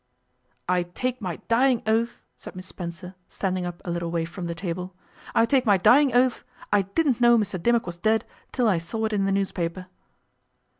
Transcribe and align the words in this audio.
'I 0.67 0.83
take 0.97 1.21
my 1.21 1.35
dying 1.47 1.83
oath,' 1.85 2.23
said 2.35 2.55
Miss 2.55 2.65
Spencer, 2.65 3.13
standing 3.27 3.67
up 3.67 3.83
a 3.85 3.91
little 3.91 4.09
way 4.09 4.25
from 4.25 4.47
the 4.47 4.55
table, 4.55 4.95
'I 5.35 5.45
take 5.45 5.63
my 5.67 5.77
dying 5.77 6.11
oath 6.15 6.43
I 6.73 6.81
didn't 6.81 7.21
know 7.21 7.37
Mr 7.37 7.61
Dimmock 7.61 7.85
was 7.85 7.99
dead 7.99 8.25
till 8.51 8.67
I 8.67 8.79
saw 8.79 9.05
it 9.05 9.13
in 9.13 9.25
the 9.25 9.31
newspaper. 9.31 9.85